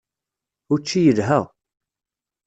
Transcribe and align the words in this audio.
Učči 0.73 0.99
yelha. 1.05 1.41